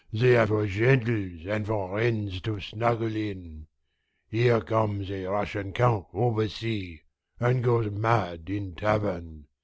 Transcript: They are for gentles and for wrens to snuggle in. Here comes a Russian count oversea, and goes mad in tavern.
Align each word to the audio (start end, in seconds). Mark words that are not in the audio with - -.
They 0.11 0.35
are 0.35 0.47
for 0.47 0.65
gentles 0.65 1.45
and 1.45 1.67
for 1.67 1.95
wrens 1.95 2.41
to 2.41 2.59
snuggle 2.59 3.15
in. 3.15 3.67
Here 4.27 4.59
comes 4.59 5.11
a 5.11 5.25
Russian 5.25 5.73
count 5.73 6.07
oversea, 6.11 7.01
and 7.39 7.63
goes 7.63 7.91
mad 7.91 8.49
in 8.49 8.73
tavern. 8.73 9.45